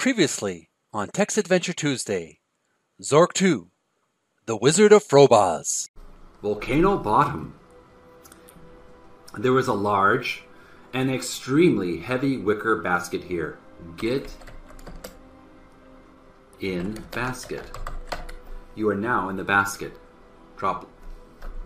[0.00, 2.38] Previously on Text Adventure Tuesday,
[3.02, 3.68] Zork 2,
[4.46, 5.90] The Wizard of Frobozz.
[6.40, 7.52] Volcano Bottom.
[9.36, 10.44] There was a large
[10.94, 13.58] and extremely heavy wicker basket here.
[13.98, 14.34] Get
[16.60, 17.76] in basket.
[18.74, 19.92] You are now in the basket.
[20.56, 20.88] Drop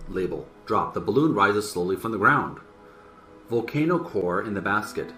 [0.08, 0.44] label.
[0.66, 0.92] Drop.
[0.92, 2.58] The balloon rises slowly from the ground.
[3.48, 5.12] Volcano core in the basket.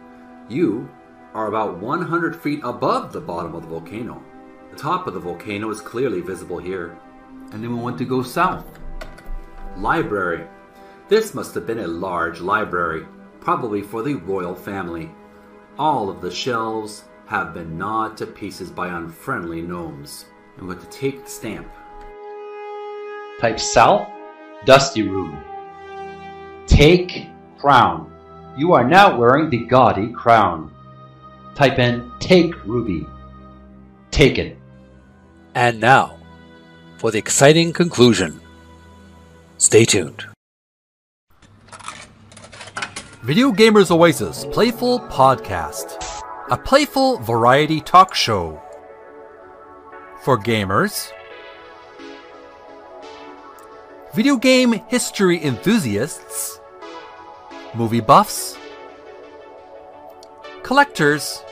[0.51, 0.91] You
[1.35, 4.23] are about 100 feet above the bottom of the volcano.
[4.71, 6.99] The top of the volcano is clearly visible here.
[7.53, 8.67] And then we want to go south.
[9.77, 10.47] Library.
[11.09, 13.07] This must have been a large library,
[13.41, 15.11] probably for the royal family.
[15.79, 20.27] All of the shelves have been gnawed to pieces by unfriendly gnomes.
[20.59, 21.69] I'm going to take the stamp.
[23.41, 24.09] Type south,
[24.65, 25.43] dusty room.
[26.67, 28.13] Take crown.
[28.57, 30.73] You are now wearing the gaudy crown.
[31.57, 33.07] Type in take ruby.
[34.11, 34.59] Taken.
[35.55, 36.19] And now,
[36.99, 38.39] for the exciting conclusion.
[39.57, 40.27] Stay tuned.
[43.23, 45.97] Video Gamers Oasis Playful Podcast.
[46.51, 48.61] A playful variety talk show.
[50.23, 51.11] For gamers,
[54.15, 56.61] video game history enthusiasts,
[57.75, 58.59] movie buffs,
[60.63, 61.43] collectors,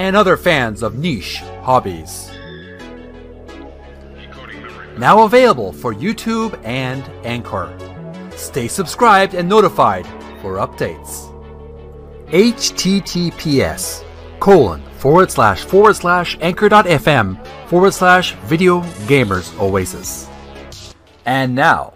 [0.00, 2.30] and other fans of niche hobbies.
[4.96, 7.70] Now available for YouTube and Anchor.
[8.34, 10.06] Stay subscribed and notified
[10.40, 11.28] for updates.
[12.28, 14.02] https
[14.40, 20.30] colon forward slash forward slash anchor.fm forward slash video gamers oasis.
[21.26, 21.92] And now,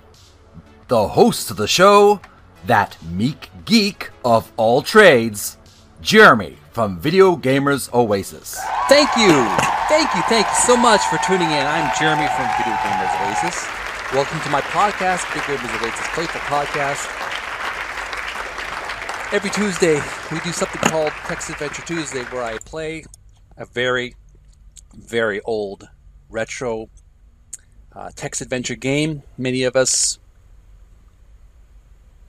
[0.89, 2.21] the host of the show,
[2.67, 5.57] that meek geek of all trades,
[6.05, 8.61] Jeremy from Video Gamers Oasis.
[8.91, 9.33] Thank you,
[9.89, 11.67] thank you, thank you so much for tuning in.
[11.67, 13.67] I'm Jeremy from Video Gamers Oasis.
[14.13, 17.09] Welcome to my podcast, Video Gamers Oasis Playful Podcast.
[19.33, 19.99] Every Tuesday,
[20.31, 23.07] we do something called Text Adventure Tuesday, where I play
[23.57, 24.15] a very,
[24.93, 25.89] very old
[26.29, 26.91] retro
[27.97, 29.23] uh, text adventure game.
[29.39, 30.19] Many of us,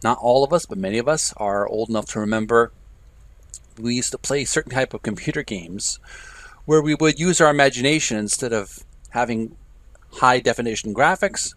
[0.01, 2.71] not all of us, but many of us are old enough to remember
[3.79, 5.99] we used to play certain type of computer games
[6.65, 9.55] where we would use our imagination instead of having
[10.13, 11.53] high definition graphics.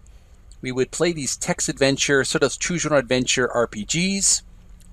[0.61, 4.43] We would play these text adventure, sort of choose your own adventure RPGs.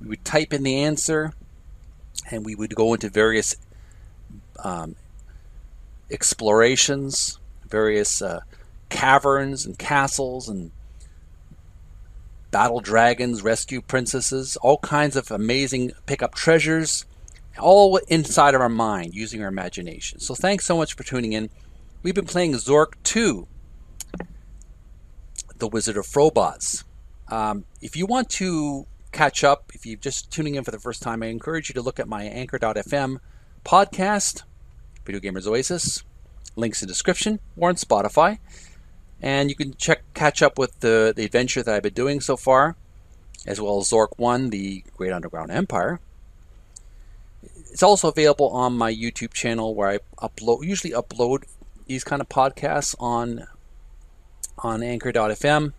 [0.01, 1.33] We would type in the answer,
[2.29, 3.55] and we would go into various
[4.63, 4.95] um,
[6.11, 8.41] explorations, various uh,
[8.89, 10.71] caverns and castles, and
[12.51, 17.05] battle dragons, rescue princesses, all kinds of amazing pick up treasures,
[17.59, 20.19] all inside of our mind using our imagination.
[20.19, 21.49] So thanks so much for tuning in.
[22.03, 23.47] We've been playing Zork 2,
[25.57, 26.83] The Wizard of Frobozz.
[27.29, 31.01] Um, if you want to catch up, if you're just tuning in for the first
[31.01, 33.19] time, I encourage you to look at my anchor.fm
[33.63, 34.43] podcast,
[35.05, 36.03] Video Gamers Oasis,
[36.55, 38.39] links in the description, or on Spotify.
[39.21, 42.37] And you can check catch up with the, the adventure that I've been doing so
[42.37, 42.75] far,
[43.47, 45.99] as well as Zork 1, the Great Underground Empire.
[47.75, 51.43] It's also available on my YouTube channel where I upload usually upload
[51.87, 53.47] these kind of podcasts on
[54.57, 55.73] on anchor.fm.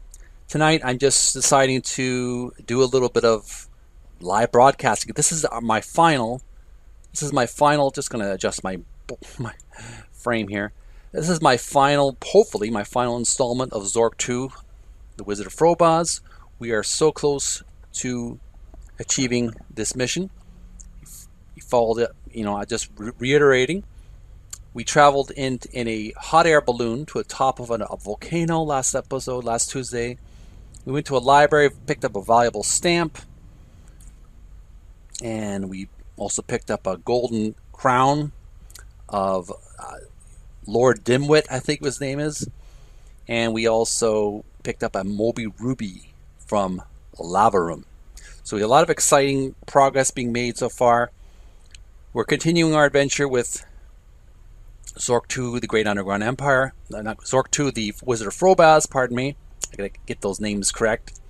[0.46, 3.66] Tonight I'm just deciding to do a little bit of
[4.20, 5.14] live broadcasting.
[5.14, 6.42] This is my final
[7.12, 8.78] this is my final just going to adjust my
[9.38, 9.54] my
[10.12, 10.74] frame here.
[11.12, 14.50] This is my final hopefully my final installment of Zork 2
[15.16, 16.20] The Wizard of Frobozz.
[16.58, 17.62] We are so close
[17.94, 18.38] to
[18.98, 20.28] achieving this mission
[21.66, 22.10] followed it.
[22.30, 23.84] You know, I just re- reiterating.
[24.74, 28.62] We traveled in in a hot air balloon to the top of an, a volcano
[28.62, 30.18] last episode, last Tuesday.
[30.84, 33.18] We went to a library, picked up a valuable stamp,
[35.22, 38.32] and we also picked up a golden crown
[39.08, 39.96] of uh,
[40.66, 42.48] Lord Dimwit, I think his name is,
[43.28, 46.82] and we also picked up a Moby Ruby from
[47.18, 47.84] Lava Room.
[48.42, 51.10] So a lot of exciting progress being made so far.
[52.16, 53.62] We're continuing our adventure with
[54.94, 56.72] Zork 2, the Great Underground Empire.
[56.90, 59.36] Uh, not Zork 2, the Wizard of Frobozz, pardon me.
[59.70, 61.20] I gotta get those names correct.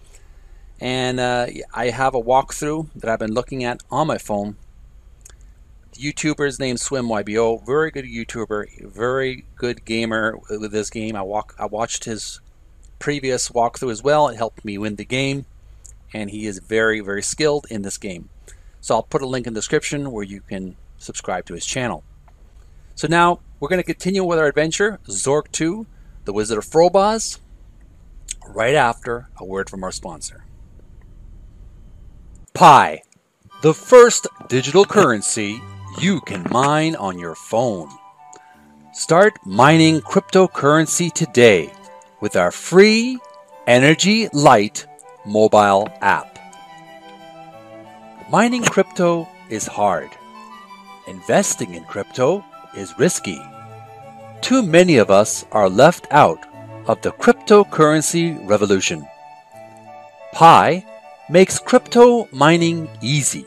[0.80, 4.58] And uh, I have a walkthrough that I've been looking at on my phone.
[5.90, 11.16] The YouTuber's name SwimYBO, very good YouTuber, very good gamer with this game.
[11.16, 12.40] I walk, I watched his
[13.00, 14.28] previous walkthrough as well.
[14.28, 15.46] It helped me win the game,
[16.14, 18.28] and he is very, very skilled in this game.
[18.86, 22.04] So I'll put a link in the description where you can subscribe to his channel.
[22.94, 25.88] So now we're going to continue with our adventure, Zork 2,
[26.24, 27.40] The Wizard of Frobozz,
[28.46, 30.44] right after a word from our sponsor.
[32.54, 33.02] Pi,
[33.60, 35.60] the first digital currency
[36.00, 37.90] you can mine on your phone.
[38.92, 41.72] Start mining cryptocurrency today
[42.20, 43.18] with our free
[43.66, 44.86] Energy Light
[45.24, 46.35] mobile app.
[48.28, 50.11] Mining crypto is hard.
[51.06, 52.44] Investing in crypto
[52.76, 53.40] is risky.
[54.40, 56.40] Too many of us are left out
[56.88, 59.06] of the cryptocurrency revolution.
[60.32, 60.84] Pi
[61.31, 63.46] makes crypto mining easy.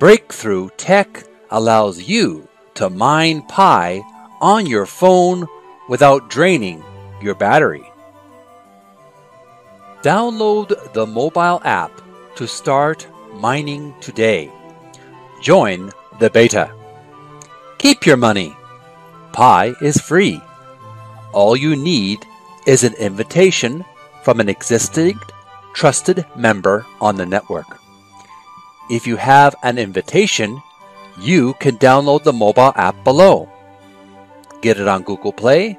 [0.00, 1.22] Breakthrough Tech
[1.52, 4.02] allows you to mine Pi
[4.40, 5.46] on your phone
[5.88, 6.82] without draining
[7.22, 7.84] your battery.
[10.02, 11.92] Download the mobile app
[12.34, 14.50] to start mining today.
[15.40, 16.72] Join the beta.
[17.78, 18.56] Keep your money.
[19.32, 20.40] Pi is free.
[21.32, 22.24] All you need
[22.66, 23.84] is an invitation
[24.22, 25.18] from an existing
[25.74, 27.78] trusted member on the network.
[28.88, 30.62] If you have an invitation,
[31.18, 33.48] you can download the mobile app below.
[34.62, 35.78] Get it on Google Play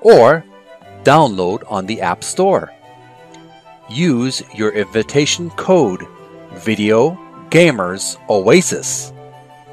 [0.00, 0.44] or
[1.02, 2.72] download on the App Store.
[3.88, 6.06] Use your invitation code
[6.54, 7.18] Video
[7.48, 9.12] Gamers Oasis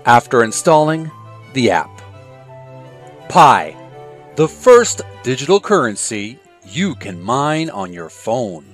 [0.06, 1.12] after installing
[1.54, 2.02] the app.
[3.30, 3.76] Pi,
[4.36, 8.66] the first digital currency you can mine on your phone.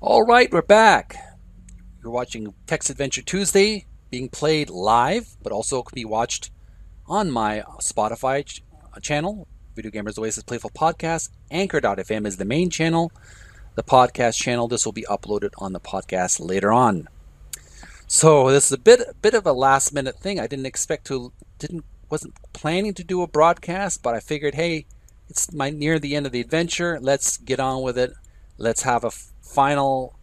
[0.00, 1.16] All right, we're back.
[2.02, 6.50] You're watching Text Adventure Tuesday being played live, but also can be watched
[7.06, 8.44] on my Spotify
[8.98, 9.46] channel,
[9.76, 11.30] Video Gamers Oasis Playful Podcast.
[11.50, 13.12] Anchor.fm is the main channel,
[13.76, 14.66] the podcast channel.
[14.66, 17.08] This will be uploaded on the podcast later on.
[18.08, 20.40] So this is a bit bit of a last minute thing.
[20.40, 24.86] I didn't expect to didn't wasn't planning to do a broadcast, but I figured, hey,
[25.28, 26.98] it's my near the end of the adventure.
[27.00, 28.12] Let's get on with it.
[28.58, 30.16] Let's have a final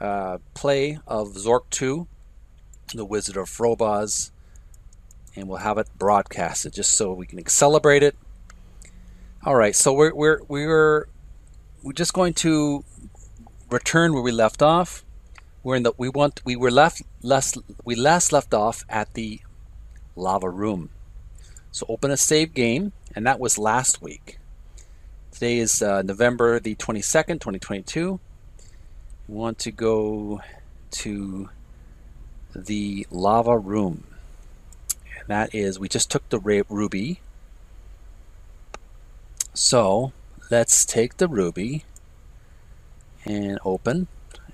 [0.00, 2.06] uh, play of Zork 2,
[2.94, 4.30] The Wizard of Frobozz,
[5.36, 8.16] and we'll have it broadcasted just so we can celebrate it.
[9.44, 11.06] All right, so we're we're we're
[11.82, 12.84] we're just going to
[13.70, 15.04] return where we left off.
[15.62, 19.40] We're in the we want we were left less we last left off at the
[20.16, 20.90] lava room.
[21.72, 24.38] So open a save game, and that was last week.
[25.30, 28.18] Today is uh, November the 22nd, 2022.
[29.28, 30.40] We want to go
[30.90, 31.48] to
[32.54, 34.04] the lava room.
[35.30, 37.20] That is, we just took the ruby.
[39.54, 40.12] So
[40.50, 41.84] let's take the ruby
[43.24, 44.08] and open.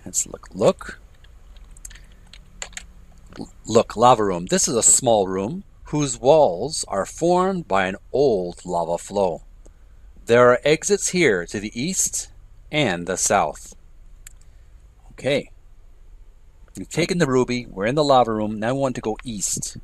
[0.05, 0.49] Let's look.
[0.55, 1.01] Look.
[3.65, 4.47] Look, lava room.
[4.51, 9.45] This is a small room whose walls are formed by an old lava flow.
[10.27, 12.31] There are exits here to the east
[12.71, 13.75] and the south.
[15.13, 15.51] Okay.
[16.77, 17.65] We've taken the ruby.
[17.65, 18.59] We're in the lava room.
[18.59, 19.79] Now we want to go east.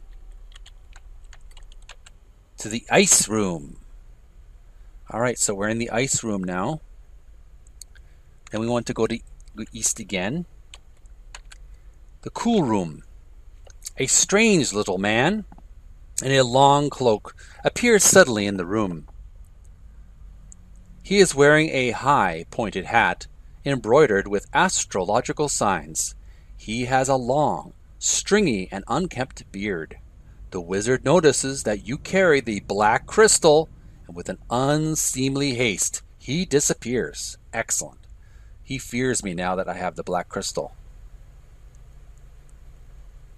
[2.62, 3.79] To the ice room.
[5.12, 6.81] Alright, so we're in the ice room now.
[8.53, 9.19] Then we want to go to
[9.72, 10.46] east again.
[12.20, 13.03] The cool room.
[13.98, 15.44] A strange little man
[16.22, 17.34] in a long cloak
[17.65, 19.08] appears suddenly in the room.
[21.03, 23.27] He is wearing a high pointed hat
[23.65, 26.15] embroidered with astrological signs.
[26.56, 29.98] He has a long, stringy, and unkempt beard.
[30.53, 33.71] The wizard notices that you carry the black crystal,
[34.06, 37.39] and with an unseemly haste, he disappears.
[37.55, 38.01] Excellent.
[38.63, 40.75] He fears me now that I have the black crystal.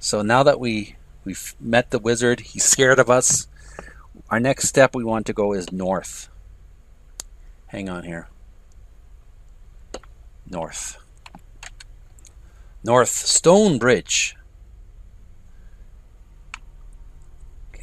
[0.00, 3.46] So now that we we've met the wizard, he's scared of us.
[4.28, 6.28] Our next step we want to go is north.
[7.68, 8.28] Hang on here.
[10.50, 10.98] North.
[12.82, 14.34] North Stone Bridge.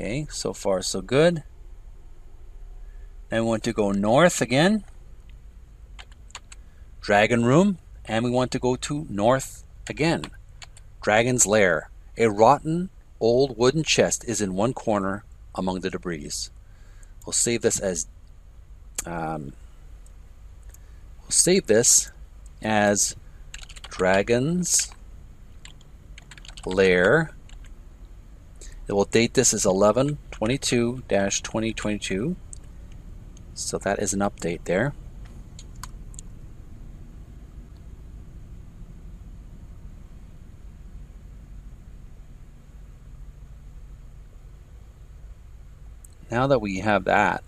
[0.01, 1.43] Okay, so far so good.
[3.29, 4.83] Then we want to go north again.
[7.01, 7.77] Dragon Room.
[8.05, 10.23] And we want to go to north again.
[11.03, 11.91] Dragon's Lair.
[12.17, 12.89] A rotten
[13.19, 16.31] old wooden chest is in one corner among the debris.
[17.23, 18.07] We'll save this as
[19.05, 19.53] um,
[21.21, 22.11] we'll save this
[22.63, 23.15] as
[23.91, 24.91] Dragon's
[26.65, 27.35] Lair.
[28.91, 32.35] It will date this as 11 22 2022.
[33.53, 34.93] So that is an update there.
[46.29, 47.45] Now that we have that,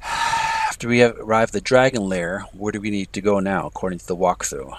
[0.04, 3.66] after we have arrived at the dragon lair, where do we need to go now
[3.66, 4.78] according to the walkthrough?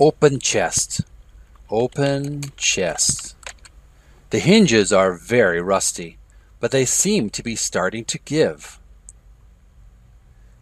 [0.00, 1.02] Open chest.
[1.72, 3.36] Open chest.
[4.30, 6.18] The hinges are very rusty,
[6.58, 8.80] but they seem to be starting to give.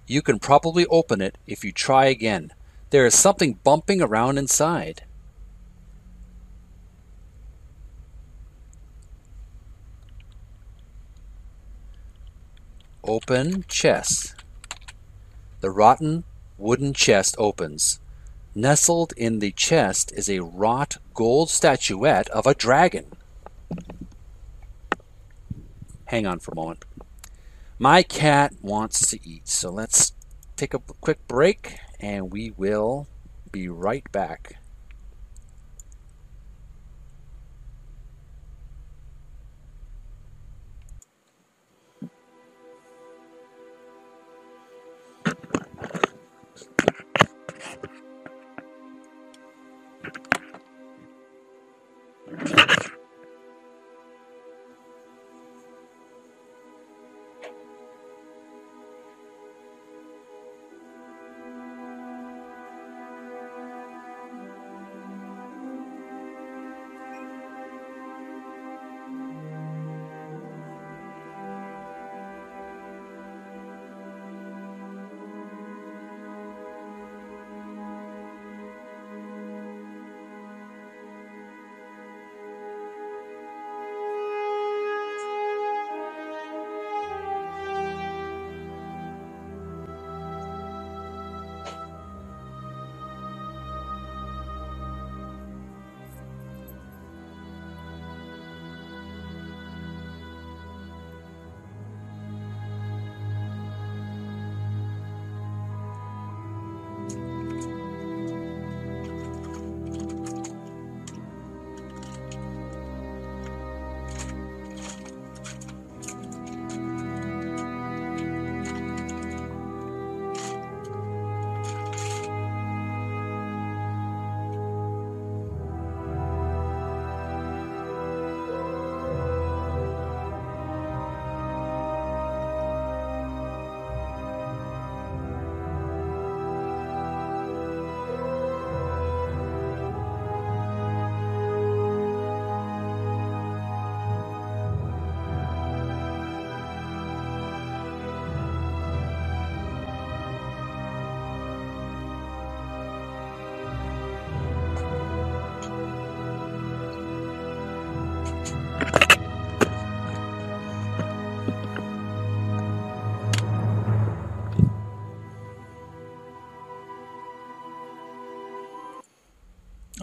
[0.06, 2.52] You can probably open it if you try again.
[2.90, 5.04] There is something bumping around inside.
[13.02, 14.34] Open chest.
[15.62, 16.24] The rotten
[16.58, 17.98] wooden chest opens.
[18.58, 23.06] Nestled in the chest is a wrought gold statuette of a dragon.
[26.06, 26.84] Hang on for a moment.
[27.78, 30.12] My cat wants to eat, so let's
[30.56, 33.06] take a quick break and we will
[33.52, 34.56] be right back.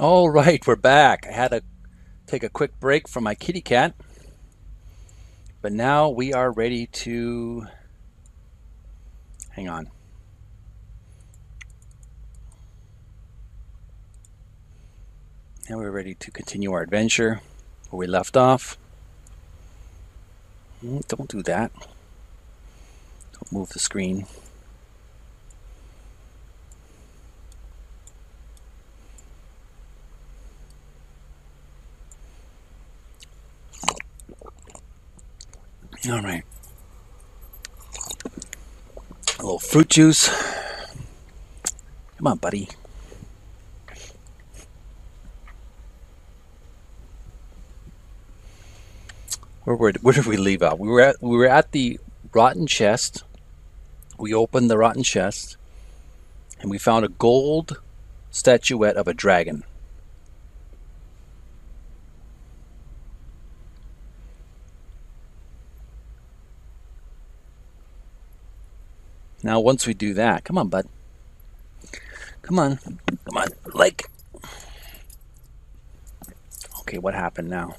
[0.08, 1.26] All right, we're back.
[1.26, 1.64] I had to
[2.28, 3.96] take a quick break from my kitty cat,
[5.64, 7.66] but now we are ready to.
[9.50, 9.90] Hang on.
[15.68, 17.42] Now we're ready to continue our adventure
[17.90, 18.78] where we left off.
[20.84, 21.72] Mm, don't do that.
[23.34, 24.28] Don't move the screen.
[36.16, 36.46] All right.
[39.38, 40.30] A little fruit juice.
[42.16, 42.70] Come on, buddy.
[49.66, 50.80] Where, where, where did we leave out?
[50.80, 52.00] We were at we were at the
[52.32, 53.26] rotten chest.
[54.18, 55.58] We opened the rotten chest,
[56.62, 57.82] and we found a gold
[58.32, 59.66] statuette of a dragon.
[69.46, 70.88] Now, once we do that, come on, bud.
[72.42, 72.80] Come on.
[72.80, 73.48] Come on.
[73.76, 74.10] Like.
[76.80, 77.76] Okay, what happened now?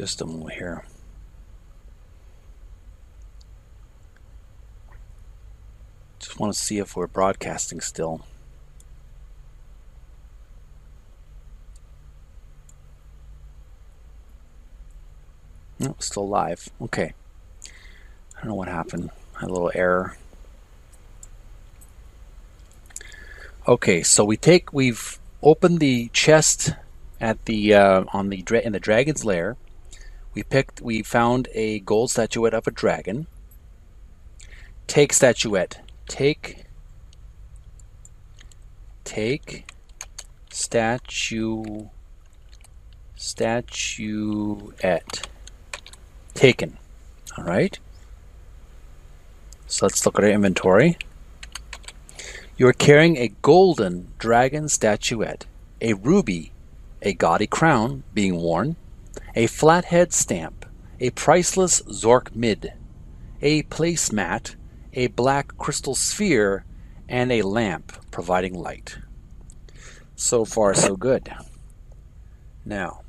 [0.00, 0.82] Just a moment here.
[6.18, 8.24] Just want to see if we're broadcasting still.
[15.78, 16.70] No, still live.
[16.80, 17.12] Okay.
[17.66, 19.10] I don't know what happened.
[19.42, 20.16] A little error.
[23.68, 26.72] Okay, so we take we've opened the chest
[27.20, 29.58] at the uh, on the in the dragon's lair.
[30.32, 33.26] We picked we found a gold statuette of a dragon.
[34.86, 35.80] Take statuette.
[36.06, 36.64] Take
[39.04, 39.66] take
[40.50, 41.88] statue
[43.16, 44.08] statuette
[46.34, 46.78] taken.
[47.36, 47.78] All right.
[49.66, 50.96] So let's look at our inventory.
[52.56, 55.46] You are carrying a golden dragon statuette,
[55.80, 56.52] a ruby,
[57.02, 58.76] a gaudy crown being worn,
[59.34, 60.66] a flathead stamp,
[60.98, 62.72] a priceless Zorkmid,
[63.40, 64.56] a placemat,
[64.92, 66.64] a black crystal sphere,
[67.08, 68.98] and a lamp providing light.
[70.14, 71.32] So far, so good.
[72.64, 73.02] Now,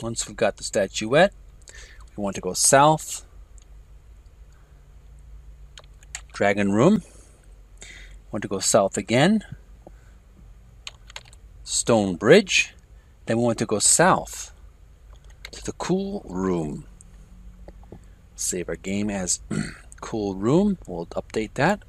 [0.00, 1.32] Once we've got the statuette,
[2.16, 3.24] we want to go south.
[6.38, 7.02] Dragon Room.
[8.30, 9.42] Want to go south again.
[11.64, 12.76] Stone Bridge.
[13.26, 14.52] Then we want to go south
[15.50, 16.86] to the Cool Room.
[18.36, 19.40] Save our game as
[20.00, 20.78] Cool Room.
[20.86, 21.82] We'll update that.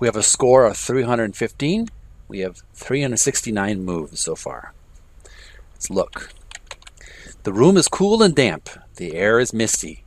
[0.00, 1.88] We have a score of 315.
[2.28, 4.72] We have 369 moves so far.
[5.74, 6.32] Let's look.
[7.42, 8.68] The room is cool and damp.
[8.96, 10.04] The air is misty.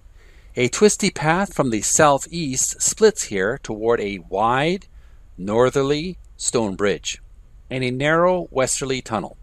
[0.55, 4.85] A twisty path from the southeast splits here toward a wide,
[5.35, 7.19] northerly stone bridge
[7.71, 9.35] and a narrow westerly tunnel.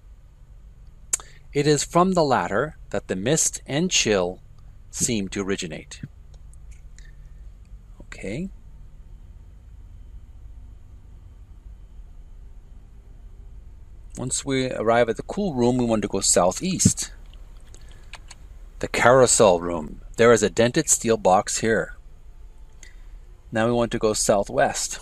[1.53, 4.41] It is from the latter that the mist and chill
[4.93, 6.01] seem to originate.
[8.03, 8.51] Okay.
[14.17, 17.11] Once we arrive at the cool room, we want to go southeast.
[18.81, 20.01] The carousel room.
[20.17, 21.97] There is a dented steel box here.
[23.53, 24.99] Now we want to go southwest.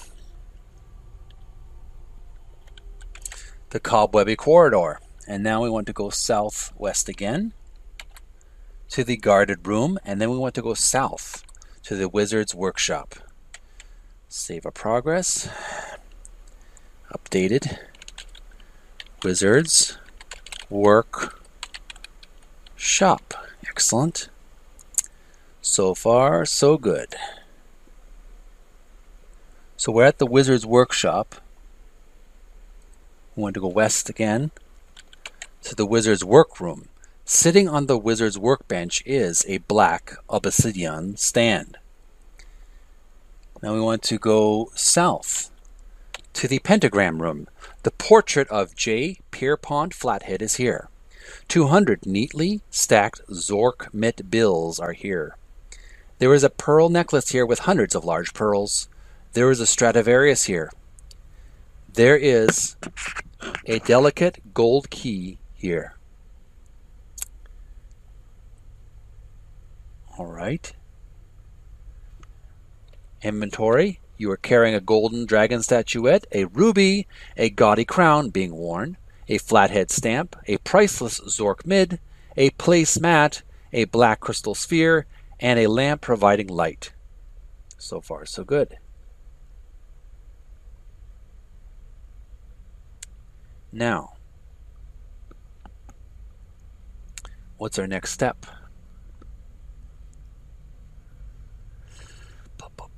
[3.70, 4.98] The cobwebby corridor.
[5.28, 7.52] And now we want to go southwest again
[8.88, 9.96] to the guarded room.
[10.04, 11.44] And then we want to go south
[11.84, 13.14] to the wizard's workshop.
[14.28, 15.48] Save our progress.
[17.12, 17.78] Updated.
[19.22, 19.98] Wizards
[20.68, 21.40] work
[22.74, 23.34] shop.
[23.68, 24.28] Excellent.
[25.60, 27.14] So far, so good.
[29.76, 31.36] So we're at the Wizard's Workshop.
[33.36, 34.50] We want to go west again
[35.62, 36.88] to the Wizard's Workroom.
[37.24, 41.76] Sitting on the Wizard's workbench is a black obsidian stand.
[43.62, 45.50] Now we want to go south
[46.32, 47.46] to the Pentagram Room.
[47.82, 49.18] The portrait of J.
[49.30, 50.88] Pierpont Flathead is here.
[51.48, 55.36] 200 neatly stacked Zorkmid bills are here.
[56.18, 58.88] There is a pearl necklace here with hundreds of large pearls.
[59.34, 60.72] There is a Stradivarius here.
[61.92, 62.76] There is
[63.66, 65.94] a delicate gold key here.
[70.16, 70.72] All right.
[73.22, 74.00] Inventory.
[74.16, 78.96] You are carrying a golden dragon statuette, a ruby, a gaudy crown being worn,
[79.28, 81.98] a flathead stamp, a priceless Zorkmid,
[82.36, 85.06] a place mat, a black crystal sphere,
[85.40, 86.92] and a lamp providing light.
[87.76, 88.78] So far, so good.
[93.70, 94.14] Now,
[97.58, 98.46] what's our next step?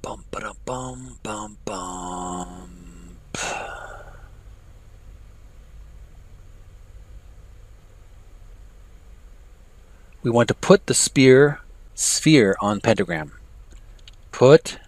[0.02, 3.18] Bum bum bum bum.
[10.22, 11.60] We want to put the spear
[11.94, 13.32] sphere on pentagram.
[14.32, 14.78] Put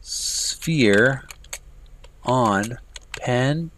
[0.00, 1.24] sphere
[2.22, 2.78] on
[3.20, 3.72] pentagram.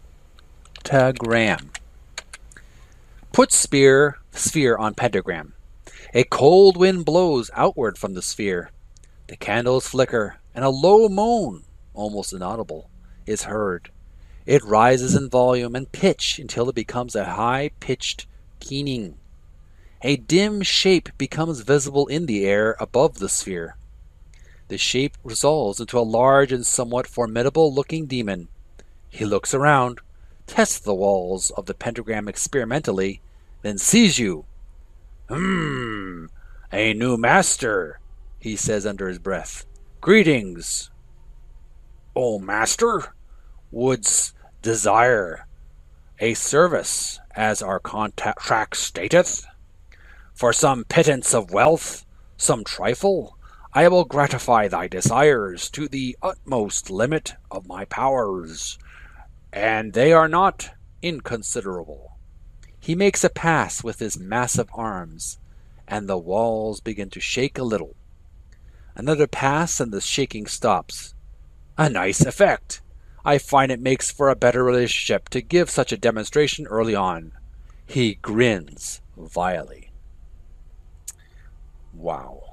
[3.31, 5.53] Put spear sphere on pentagram.
[6.13, 8.69] A cold wind blows outward from the sphere.
[9.27, 11.63] The candles flicker, and a low moan,
[11.95, 12.91] almost inaudible,
[13.25, 13.89] is heard.
[14.45, 18.27] It rises in volume and pitch until it becomes a high pitched
[18.59, 19.17] keening.
[20.01, 23.75] A dim shape becomes visible in the air above the sphere.
[24.67, 28.49] The shape resolves into a large and somewhat formidable looking demon.
[29.09, 29.99] He looks around,
[30.45, 33.21] tests the walls of the pentagram experimentally,
[33.61, 34.45] then sees you.
[35.29, 36.25] Hmm,
[36.71, 37.99] a new master,
[38.39, 39.65] he says under his breath.
[40.01, 40.89] Greetings.
[42.15, 43.13] O master,
[43.71, 45.47] wouldst desire
[46.19, 49.45] a service, as our contract stateth?
[50.37, 52.05] For some pittance of wealth,
[52.37, 53.39] some trifle,
[53.73, 58.77] I will gratify thy desires to the utmost limit of my powers,
[59.51, 60.69] and they are not
[61.01, 62.19] inconsiderable.
[62.79, 65.39] He makes a pass with his massive arms,
[65.87, 67.95] and the walls begin to shake a little.
[68.93, 71.15] Another pass, and the shaking stops.
[71.79, 72.81] A nice effect!
[73.25, 77.31] I find it makes for a better relationship to give such a demonstration early on.
[77.87, 79.86] He grins vilely.
[81.97, 82.43] Wow.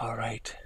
[0.00, 0.56] All right.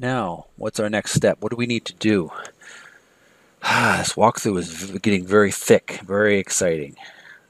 [0.00, 1.38] Now, what's our next step?
[1.40, 2.32] What do we need to do?
[3.62, 6.96] this walkthrough is getting very thick, very exciting.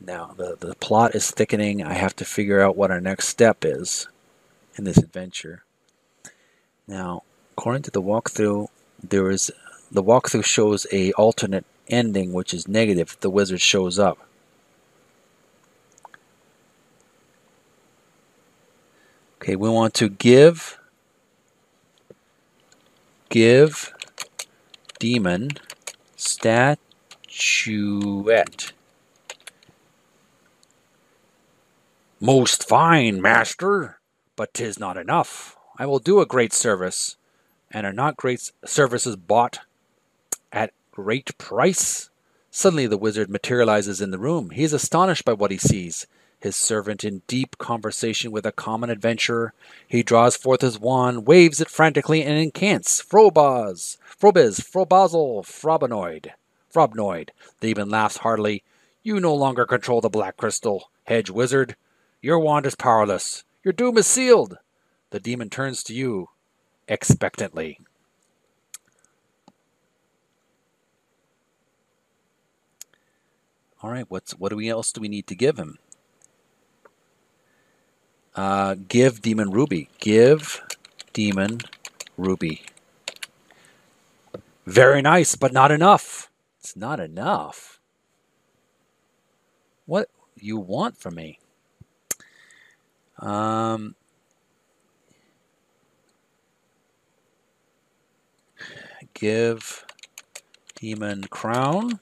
[0.01, 1.83] Now, the, the plot is thickening.
[1.83, 4.09] I have to figure out what our next step is
[4.77, 5.63] in this adventure.
[6.89, 7.23] Now,
[7.57, 8.69] according to the walkthrough,
[9.03, 9.53] there is
[9.93, 14.19] the walkthrough shows a alternate ending which is negative the wizard shows up.
[19.43, 20.79] Okay, we want to give
[23.29, 23.93] give
[24.99, 25.51] demon
[26.17, 26.79] statuette.
[32.23, 33.99] Most fine, master,
[34.37, 35.57] but 'tis not enough.
[35.79, 37.17] I will do a great service,
[37.71, 39.61] and are not great services bought
[40.53, 42.11] at great price?
[42.51, 44.51] Suddenly the wizard materializes in the room.
[44.51, 46.07] He is astonished by what he sees
[46.39, 49.55] his servant in deep conversation with a common adventurer.
[49.89, 53.03] He draws forth his wand, waves it frantically, and incants.
[53.03, 56.33] Frobaz, Frobiz, Frobazel, Frobanoid,
[56.71, 57.31] Frobnoid.
[57.61, 58.63] The demon laughs heartily.
[59.03, 61.77] You no longer control the black crystal, hedge wizard.
[62.23, 63.45] Your wand is powerless.
[63.65, 64.59] Your doom is sealed.
[65.11, 66.29] The demon turns to you
[66.87, 67.79] expectantly.
[73.83, 75.79] All right, what's what do we else do we need to give him?
[78.37, 79.89] Uh, give Demon Ruby.
[79.99, 80.63] Give
[81.13, 81.61] Demon
[82.17, 82.63] Ruby.
[84.67, 86.31] Very nice, but not enough.
[86.59, 87.81] It's not enough.
[89.87, 91.39] What you want from me?
[93.21, 93.95] Um,
[99.15, 99.85] give
[100.77, 102.01] Demon Crown.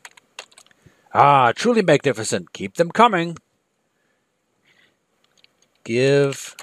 [1.13, 2.53] Ah, truly magnificent.
[2.53, 3.37] Keep them coming.
[5.83, 6.55] Give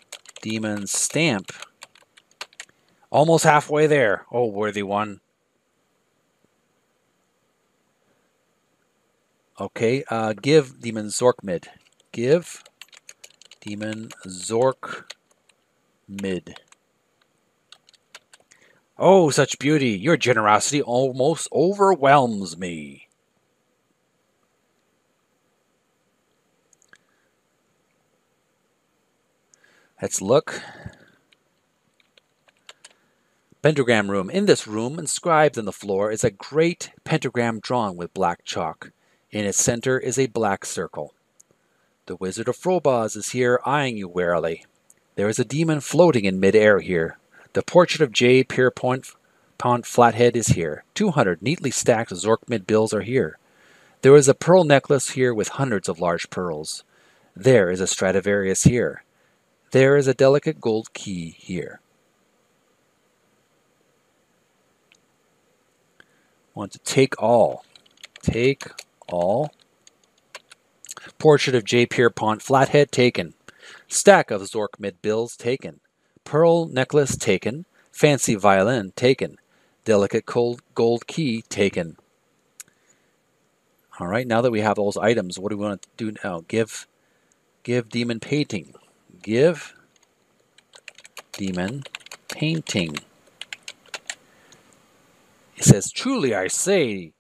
[0.41, 1.52] demon stamp.
[3.10, 4.26] Almost halfway there.
[4.32, 5.20] Oh, worthy one.
[9.60, 11.65] Okay, uh, give demon Zorkmid.
[12.12, 12.63] Give
[13.65, 15.06] demon Zork
[16.08, 16.56] mid.
[18.97, 19.89] Oh, such beauty!
[19.89, 23.08] Your generosity almost overwhelms me.
[30.01, 30.62] Let's look.
[33.63, 34.30] Pentagram room.
[34.30, 38.91] In this room, inscribed on the floor, is a great pentagram drawn with black chalk.
[39.32, 41.15] In its center is a black circle.
[42.08, 44.63] The Wizard of Frobozz is here, eyeing you warily.
[45.15, 47.18] There is a demon floating in midair here.
[47.54, 48.44] The portrait of J.
[48.44, 49.08] Pierpont
[49.58, 50.84] Pont Flathead is here.
[50.94, 53.39] Two hundred neatly stacked Zorkmid bills are here.
[54.04, 56.84] There is a pearl necklace here with hundreds of large pearls.
[57.36, 59.04] There is a Stradivarius here.
[59.72, 61.80] There is a delicate gold key here.
[66.54, 67.65] Want to take all.
[68.22, 68.68] Take
[69.08, 69.52] all.
[71.19, 71.86] Portrait of J.
[71.86, 73.34] Pierpont Flathead taken.
[73.88, 75.80] Stack of Zorkmid bills taken.
[76.23, 77.65] Pearl necklace taken.
[77.91, 79.38] Fancy violin taken.
[79.84, 81.97] Delicate gold, gold key taken.
[83.99, 86.43] All right, now that we have those items, what do we want to do now?
[86.47, 86.86] Give,
[87.63, 88.73] give demon painting
[89.25, 89.73] give
[91.34, 91.84] demon
[92.28, 92.95] painting.
[95.58, 97.13] It says, Truly I say,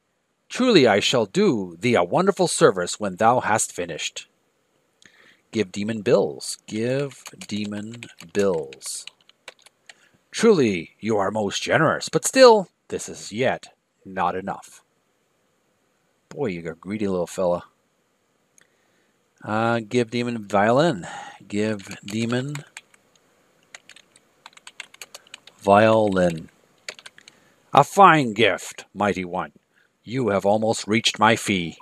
[0.49, 4.27] Truly I shall do thee a wonderful service when thou hast finished.
[5.51, 6.57] Give demon bills.
[6.67, 8.03] Give demon
[8.33, 9.05] bills.
[10.31, 13.69] Truly you are most generous, but still, this is yet
[14.03, 14.81] not enough.
[16.29, 17.63] Boy, you're a greedy little fella.
[19.43, 21.07] Uh, give demon violin.
[21.47, 22.55] Give demon
[25.59, 26.49] violin.
[27.73, 29.51] A fine gift, mighty one.
[30.07, 31.77] You have almost reached my fee.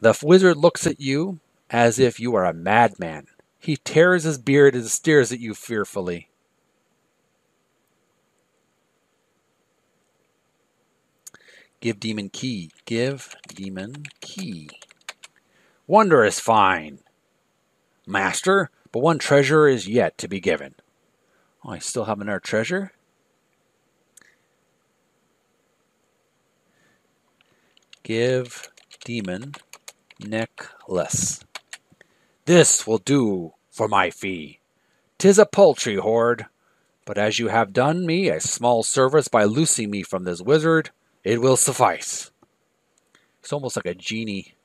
[0.00, 1.38] The wizard looks at you
[1.70, 3.28] as if you are a madman.
[3.60, 6.28] He tears his beard and stares at you fearfully.
[11.78, 12.72] Give demon key.
[12.84, 14.70] Give demon key.
[15.86, 16.98] Wondrous fine.
[18.06, 20.74] Master, but one treasure is yet to be given.
[21.64, 22.92] Oh, I still have another treasure?
[28.10, 28.68] Give
[29.04, 29.54] demon
[30.18, 31.44] necklace.
[32.44, 34.58] This will do for my fee.
[35.16, 36.46] Tis a paltry hoard,
[37.06, 40.90] but as you have done me a small service by loosing me from this wizard,
[41.22, 42.32] it will suffice.
[43.38, 44.56] It's almost like a genie,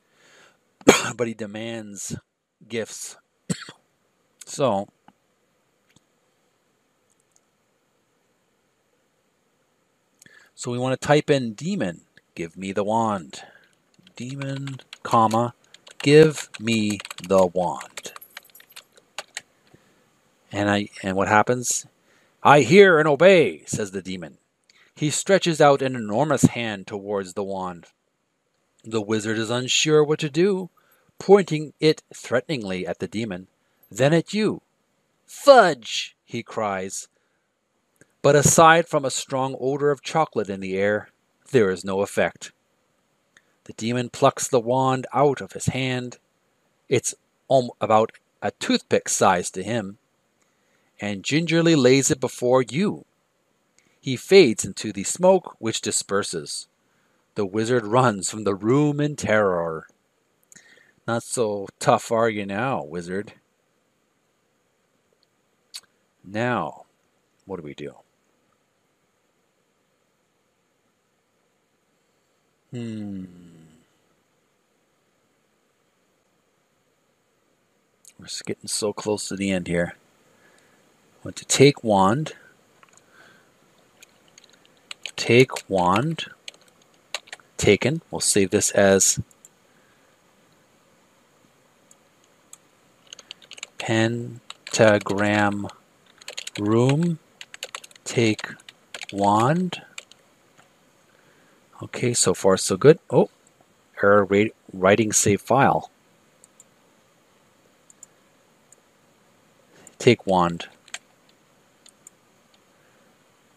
[1.16, 2.18] but he demands
[2.68, 3.16] gifts.
[4.48, 4.88] so,
[10.56, 12.05] so we want to type in demon.
[12.36, 13.44] Give me the wand.
[14.18, 15.54] Demon, comma,
[16.00, 18.12] give me the wand.
[20.52, 21.86] And I and what happens?
[22.44, 24.38] I hear and obey, says the demon.
[24.96, 27.88] He stretches out an enormous hand towards the wand.
[28.84, 30.70] The wizard is unsure what to do,
[31.20, 33.48] pointing it threateningly at the demon,
[33.90, 34.62] then at you.
[35.26, 36.16] Fudge!
[36.26, 37.08] he cries.
[38.22, 41.10] But aside from a strong odor of chocolate in the air,
[41.52, 42.52] there is no effect.
[43.66, 46.18] The demon plucks the wand out of his hand.
[46.90, 47.16] It's
[47.82, 49.98] about a toothpick size to him,
[51.02, 53.06] and gingerly lays it before you.
[54.00, 56.68] He fades into the smoke, which disperses.
[57.34, 59.88] The wizard runs from the room in terror.
[61.08, 63.34] Not so tough are you now, wizard?
[66.24, 66.86] Now,
[67.46, 67.96] what do we do?
[72.76, 73.24] Hmm.
[78.20, 79.96] We're getting so close to the end here.
[81.24, 82.34] Want to take wand.
[85.16, 86.26] Take wand.
[87.56, 88.02] Taken.
[88.12, 89.22] We'll save this as
[93.78, 95.70] pentagram
[96.60, 97.20] room.
[98.04, 98.50] Take
[99.14, 99.82] wand.
[101.84, 103.00] Okay, so far so good.
[103.10, 103.30] Oh,
[104.02, 104.28] error
[104.72, 105.92] writing save file.
[110.00, 110.68] Take wand.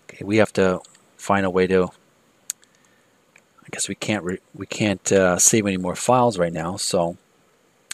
[0.09, 0.81] Okay, we have to
[1.17, 1.85] find a way to.
[1.85, 7.17] I guess we can't we can't uh, save any more files right now, so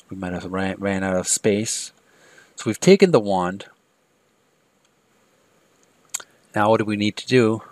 [0.08, 1.92] we might have ran, ran out of space.
[2.56, 3.66] So we've taken the wand.
[6.54, 7.62] Now what do we need to do?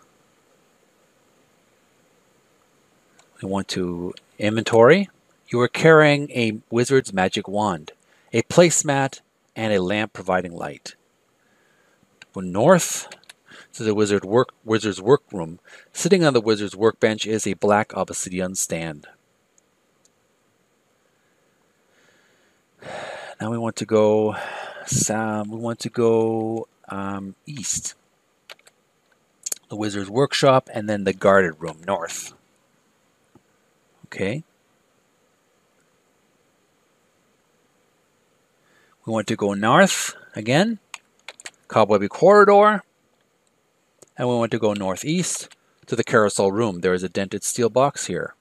[3.42, 5.08] We want to inventory.
[5.48, 7.90] You are carrying a wizard's magic wand,
[8.32, 9.20] a placemat,
[9.56, 10.94] and a lamp providing light.
[12.32, 13.08] Go north
[13.74, 15.58] to the wizard work, wizard's workroom.
[15.92, 19.08] Sitting on the wizard's workbench is a black obsidian stand.
[23.40, 24.36] Now we want to go.
[25.10, 27.94] Um, we want to go um, east.
[29.68, 32.34] The wizard's workshop, and then the guarded room north.
[34.12, 34.44] Okay.
[39.06, 40.80] We want to go north again,
[41.68, 42.82] cobwebby corridor,
[44.18, 46.80] and we want to go northeast to the carousel room.
[46.82, 48.34] There is a dented steel box here.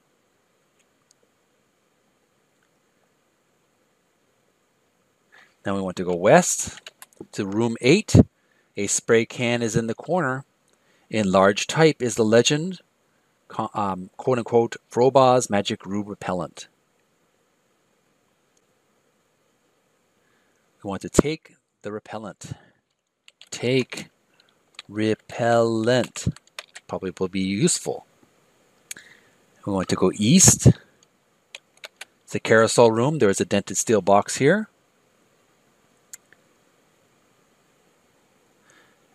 [5.64, 6.92] Now we want to go west
[7.32, 8.16] to room 8.
[8.76, 10.44] A spray can is in the corner.
[11.08, 12.80] In large type is the legend
[13.74, 16.68] um, quote unquote Frobozz's Magic Grue Repellent.
[20.82, 22.52] We want to take the repellent.
[23.50, 24.08] Take
[24.88, 26.26] repellent.
[26.88, 28.06] Probably will be useful.
[29.64, 30.66] We want to go east.
[32.24, 33.18] It's the carousel room.
[33.18, 34.68] There is a dented steel box here.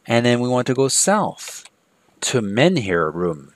[0.05, 1.65] And then we want to go south
[2.21, 3.53] to Menhir room.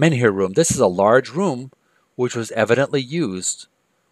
[0.00, 0.54] Menhir room.
[0.54, 1.72] This is a large room
[2.16, 3.66] which was evidently used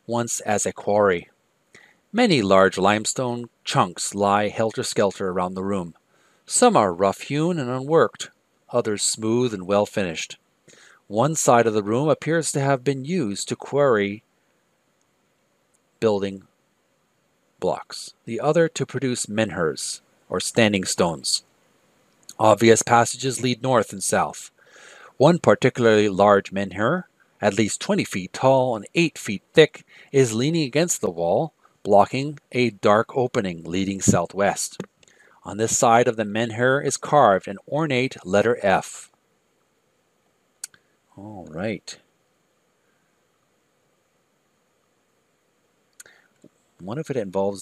[0.06, 1.30] once as a quarry.
[2.12, 5.94] Many large limestone chunks lie helter skelter around the room.
[6.44, 8.28] Some are rough hewn and unworked,
[8.68, 10.36] others smooth and well finished.
[11.06, 14.22] One side of the room appears to have been used to quarry
[16.00, 16.42] building
[17.60, 21.44] blocks, the other to produce menhirs, or standing stones.
[22.38, 24.50] Obvious passages lead north and south.
[25.18, 27.04] One particularly large menhir,
[27.40, 32.38] at least 20 feet tall and 8 feet thick, is leaning against the wall, blocking
[32.52, 34.80] a dark opening leading southwest.
[35.42, 39.10] On this side of the menhir is carved an ornate letter F.
[41.16, 41.98] All right.
[46.80, 47.56] What if it involves